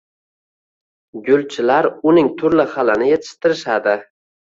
[1.27, 4.01] Gulchilar uning turli xilini yetishtirishadi.